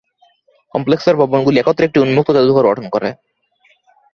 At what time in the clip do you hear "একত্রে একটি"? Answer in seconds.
1.59-1.99